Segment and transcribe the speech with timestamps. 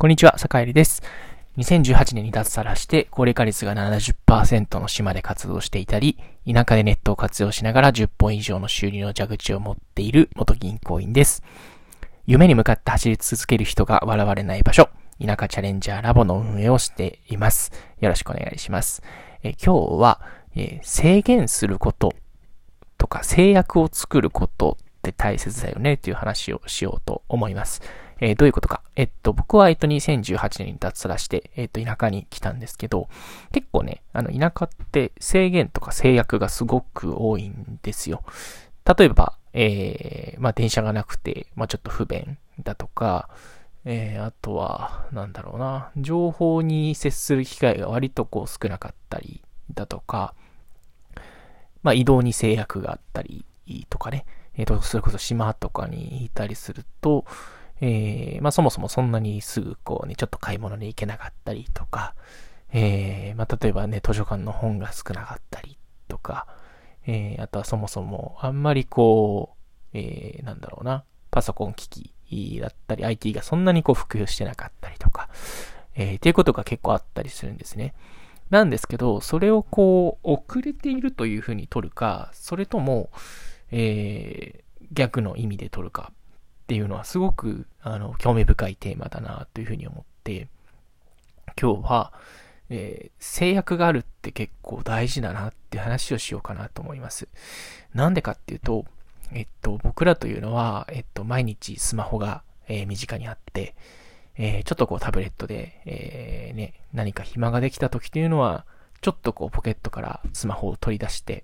[0.00, 1.02] こんにちは、坂入です。
[1.58, 6.16] 2018年に脱サラして、高齢化率が70%の島で活動していたり、
[6.50, 11.42] 田舎でネットを活用しながら10本以上の収入の蛇口を持っている元銀行員です。
[12.24, 14.88] 夢に向かって走り続ける人が笑われない場所、
[15.22, 17.70] 田舎チャレンジャーラボの運営をしています。
[18.00, 19.02] よろしくお願いします。
[19.42, 20.22] え今日は、
[20.56, 22.14] え制限すること
[22.96, 27.82] とか制約を作ることって大切だよねという話をしようと思います。
[28.20, 28.82] えー、どういうことか。
[28.96, 33.08] えっと、僕は、えっと、2018年に脱サラして、えっと、田舎に来たんですけど、
[33.52, 38.22] 結構ね、あの、田舎って制限とか制約がすごく多いんですよ。
[38.84, 43.28] 例えば、えー、まあ、電車がなくて、まあ、ちょっと不便だとか、
[43.84, 49.42] えー、あとは、なんだろうな、情報に接する機会が割とこう少なかったり
[49.74, 50.34] だとか、
[51.82, 53.44] まあ、移動に制約があったり
[53.88, 57.24] とかね、えっ、ー、と、それこそ島とかにいたりすると、
[57.80, 62.14] えー、まあそもそもそんなにすぐこうね、ちょっと買い物に行けなかったりとか、
[62.72, 66.46] えー、まあ例えばね、図書館の本が少なかったりとか、
[67.06, 75.28] えー、あとはそもそもあんまりこう、えー、なんだろうな、パソコン機器だったり IT がそんなにこう普及してなかったりとか、
[75.94, 77.94] えー、っていうことが結構あったりするんですね。
[78.50, 83.10] なんですけど、それをこう、遅れているというふうに取るか、それとも、
[83.70, 86.12] えー、逆の意味で取るか
[86.70, 90.46] っていうのはすごく、あの、興味深いテーマだなというふうに思って、
[91.60, 92.12] 今日は、
[92.68, 97.26] えー、制約があるって結構大事だなって話をしようかなと思います。
[97.92, 98.84] なんでかっていうと、
[99.32, 103.74] えっと、僕らというのは、えっと、毎日スマホが、えー、身近にあって、
[104.36, 108.64] えー、ちょっとこうタブレットで、えー、ね、何か暇ができた時というのは、
[109.00, 111.42] ちょっとこうポケットからスマホを取り出して、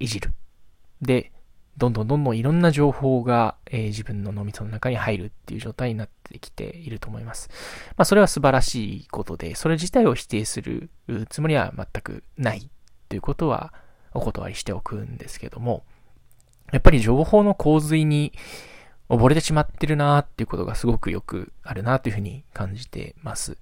[0.00, 0.32] いじる。
[1.00, 1.30] で、
[1.80, 7.48] どんどんどんどんいろんな情報が、えー、自分の脳みその中に入るっていう状態になってきていると思います。
[7.96, 10.90] まあそれは素晴らしいことで、それ自体を否定する
[11.30, 12.68] つもりは全くない
[13.08, 13.72] ということは
[14.12, 15.84] お断りしておくんですけども、
[16.70, 18.34] やっぱり情報の洪水に
[19.08, 23.56] 溺れてしまってるなーっていうことがすごくよくあるなというふうに感じてます。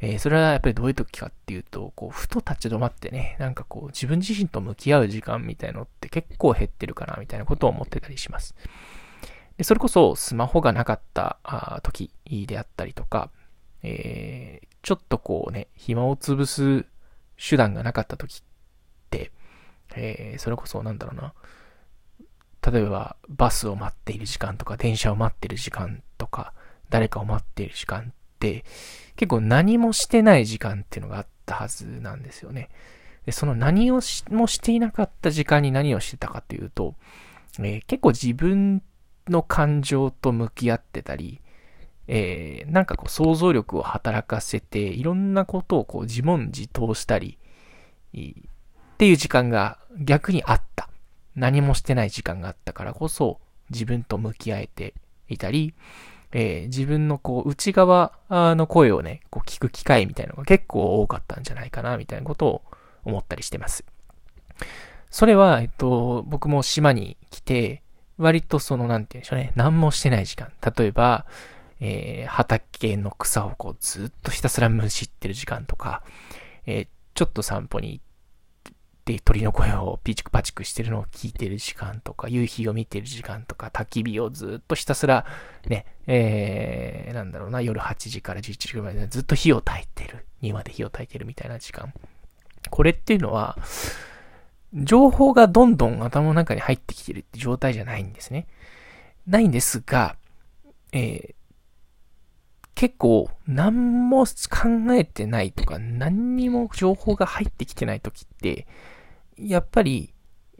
[0.00, 8.54] えー、それはやっぱりどういう時かっていうと、こう、ふと立ち止まってね、なんかこう、自分自身と向き合う時間みたいのって結構減ってるかな、みたいなことを思ってたりします。
[9.56, 13.30] で、それこそ、スマホがなかったあ時であったりとか、
[13.82, 16.86] えー、ちょっとこうね、暇を潰す
[17.36, 18.42] 手段がなかった時っ
[19.10, 19.30] て、
[19.94, 21.34] えー、それこそなんだろうな、
[22.70, 26.52] 例えばバスを待っている時間とか、電車を待っている時間とか、
[26.90, 28.23] 誰かを待っている時間って、
[29.16, 32.68] 結構何もしてない時間っていうのがあったはずなんですよね。
[33.26, 36.94] で、その何をしもしていなかった時間に何をしてたかというと、
[37.58, 38.82] えー、結構自分
[39.28, 41.40] の感情と向き合ってたり、
[42.06, 47.38] えー、なんかこう想像力を働かせて、いろんなことをこう自問自答したり、
[48.12, 50.88] っていう時間が逆にあった。
[51.34, 53.40] 何もしてない時間があったからこそ、
[53.70, 54.94] 自分と向き合えて
[55.28, 55.74] いたり、
[56.34, 62.62] えー、自分のこう、内側の声をね、こう聞く機会みたいなのが結構多かったんじゃないかな、みたいなことを
[63.04, 63.84] 思ったりしてます。
[65.10, 67.82] それは、えっと、僕も島に来て、
[68.18, 70.52] 割とその、なんて言うんでしょうね、何もしてない時間。
[70.76, 71.24] 例えば、
[71.80, 76.02] えー、畑の草をこうずっとひたすらむしってる時間とか、
[76.66, 78.04] えー、ちょっと散歩に行っ
[79.04, 85.26] で、鳥の声をピチクパチクしてるのを聞いてる時間とか、夕日を見てる時間とか、焚き火をずっとひたすら、
[85.66, 90.24] ね、えー、なんだろうな、夜8時から11時ぐらいまでずっと火を焚いてる。
[90.40, 91.92] 庭で火を焚いてるみたいな時間。
[92.70, 93.58] これっていうのは、
[94.72, 98.46] 情報がどんどん頭の中に入ってきてるって状態じゃないんですね。
[99.26, 100.16] ないんですが、
[100.92, 101.34] えー、
[102.74, 108.66] 結構何も考えてないとか何にも情報が入ってきてない時って、
[109.38, 110.12] やっぱり、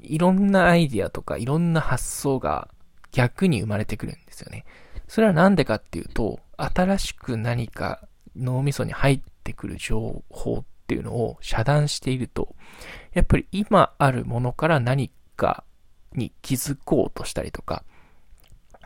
[0.00, 2.68] いろんなアイディアとか、いろんな発想が
[3.12, 4.64] 逆に生まれてくるんですよね。
[5.06, 12.54] それはなんでかっていうと、新しく何か脳みそに入ってくる情報っていうのを遮断していると、
[13.12, 15.64] やっぱり今あるものから何か
[16.14, 17.84] に気づこうとしたりとか、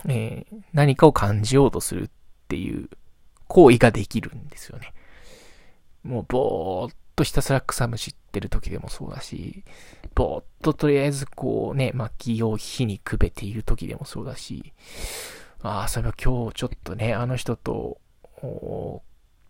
[0.09, 2.11] えー、何かを感じようとするっ
[2.49, 2.89] ていう
[3.49, 4.93] 行為ができるんですよね。
[6.03, 9.65] もうぼーっとひたすら草むしってる時でもそうだし、
[10.15, 14.75] ぼーっととりあえずこうね、薪を火にくべている時でもそうだし、
[15.63, 17.99] ああ、そういえば今日ちょっとね、あの人と、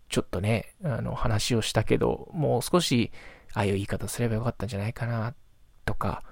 [0.09, 3.11] ちょっとね、あの話をしたけど、もう少し、
[3.53, 5.33] ああいう言い方すればよかったんじゃないかな、
[5.83, 6.23] とか、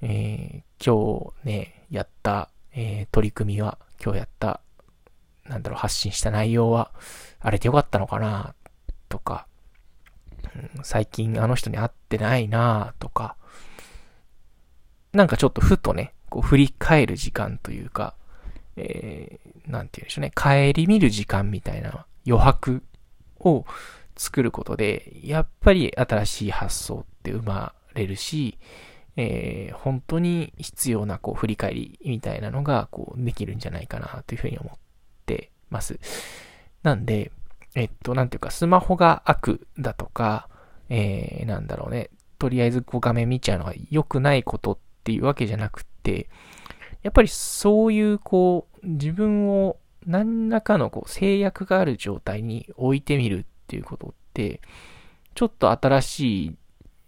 [0.00, 4.60] えー、今日ね、やった、えー、取り組みは、今日やった、
[5.48, 6.92] なんだろう、発信した内容は、
[7.40, 8.54] あれでよかったのかな、
[9.08, 9.48] とか、
[10.82, 13.36] 最近あの人に会ってないな、とか、
[15.12, 18.14] なんかちょっとふとね、こう振り返る時間というか、
[18.76, 22.82] えー、なんて言うんでしょうね、帰り見る時間みたいな余白
[23.40, 23.64] を
[24.16, 28.58] 作ることで、やっぱり新しい発想って生まれるし、
[29.16, 34.78] えー、本当に必要なこう振り返りみたいなのがこうできるんじゃないかなというふうに思っ
[35.26, 35.98] てます。
[36.82, 37.32] なんで、
[37.74, 40.48] えっと、なんていうか、スマホが悪だとか、
[40.88, 46.28] えー、なんだろうね、とりあえずこう画面見ちゃうのが良くないことっていうわけじゃなくて、
[47.02, 49.76] やっぱりそういうこう、自分を
[50.06, 54.60] 何らかのこう制約がある状態に置いてみるっていうことって、
[55.34, 56.56] ちょっと新しい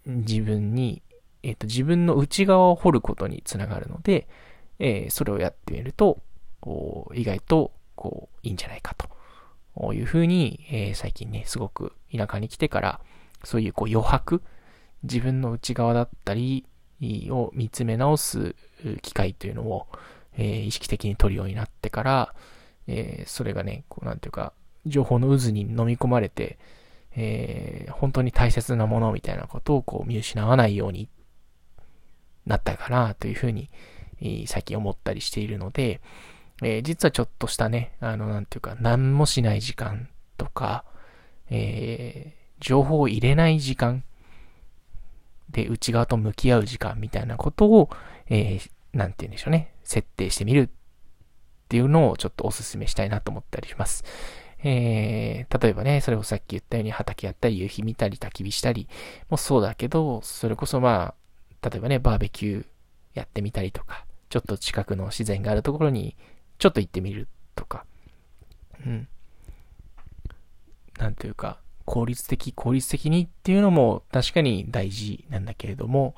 [0.05, 1.01] 自分に、
[1.43, 4.27] えっ、と、自分の内側を掘ることにつながるので、
[4.79, 6.19] えー、それをやってみると、
[7.13, 9.09] 意外と、こう、いいんじゃないかと。
[9.93, 12.99] いうふうに、えー、最近ね、すごく田舎に来てから、
[13.43, 14.41] そういうこう余白、
[15.03, 16.65] 自分の内側だったり
[17.29, 18.55] を見つめ直す
[19.01, 19.87] 機会というのを、
[20.37, 22.35] えー、意識的に取るようになってから、
[22.87, 24.53] えー、それがね、こうなんていうか、
[24.85, 26.57] 情報の渦に飲み込まれて、
[27.15, 31.09] えー、本当に大切なものみたいなことをこう見失わないように
[32.45, 33.69] なったかなというふうに、
[34.21, 36.01] えー、最近思ったりしているので、
[36.61, 40.85] えー、実はちょっとしたね、あの、なんていうか、何もしない時間とか、
[41.49, 44.03] えー、情報を入れない時間
[45.49, 47.89] で内側と向き合う時間みたいなことを、
[48.29, 50.69] えー、なんて言うんでしょうね、設定してみるっ
[51.67, 54.03] ていうのをちょっとお勧めしたいなと思ったりします。
[54.63, 58.87] えー、例えばね、それをさっき言ったように畑やったり、夕日見たり、焚き火したり
[59.29, 61.15] もそうだけど、それこそま
[61.61, 62.65] あ、例えばね、バーベキュー
[63.13, 66.15] やってみたりとか、ちょっと近くの自然があるところに
[66.61, 67.85] ちょっと行ってみるとか、
[68.85, 69.07] うん。
[70.99, 76.13] なんというか、効率的、効率的にっていうのも確かに大事なんだけれども、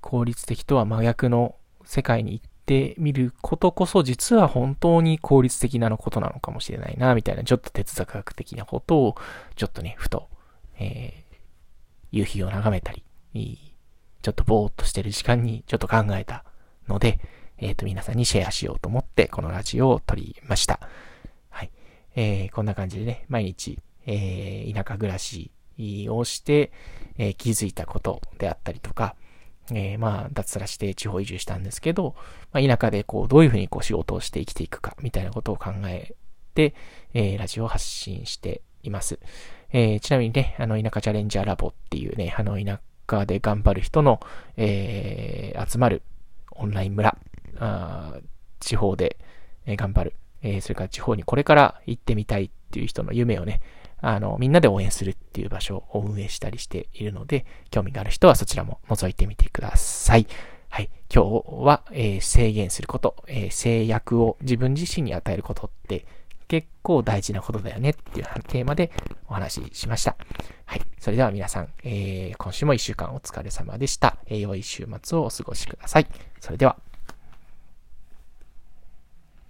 [0.00, 9.16] 効率的とは真逆の世界に行ってみることこそ実は本当に効率的なのことなのかもしれないな、みたいなちょっと哲学的なことを
[9.54, 10.28] ちょっとね、ふと、
[10.80, 11.36] えー、
[12.10, 13.04] 夕日を眺めたり、
[14.22, 16.44] ちょっとぼーっとしてる時間にちょっと考えた
[16.88, 17.20] ので、
[17.64, 20.80] えっ、と、皆さんにシェアしようと思ってこのラジオを撮りました。
[21.48, 21.70] はい。
[22.14, 25.50] えー、こんな感じでね、毎日、えー、田舎暮らし
[26.10, 26.72] をして、
[27.16, 29.16] えー、気づいたことであったりとか、
[29.70, 32.14] えー、まあ、脱サラして地方移住したんですけど、
[32.52, 36.14] まあ、田舎でこう、どういうふうにこう仕事をして生きていくか、みたいなことを考え
[36.54, 36.74] て、
[37.14, 39.18] えー、ラジオを発信しています。
[39.72, 42.78] えー、ちなみにね、あの、田舎チャレンジャーラボっていうね、あの、田
[43.10, 44.20] 舎で頑張る人の、
[44.58, 46.02] えー、集まる
[46.50, 47.16] オンライン村、
[47.58, 48.18] あ
[48.60, 49.16] 地方で、
[49.66, 53.60] え頑張る、え、それから地方にこれから行ってみたいっていう人の夢をね、
[54.00, 60.26] あの、みんなで応援するっていう場所を運営したりしているので、興味がある人はそちらも覗いてみてください。
[60.68, 60.90] はい。
[61.14, 66.04] 今日は、えー、制限すること、えー、制約を自分自身に与えることって
[66.48, 68.90] 結構大事なことだよねっていうテーマで
[69.28, 70.16] お話ししました。
[70.66, 70.82] はい。
[70.98, 74.18] それでは皆さん、えー、今週も一週間お疲れ様でした。
[74.26, 76.06] え、良い週末をお過ごしください。
[76.40, 76.76] それでは。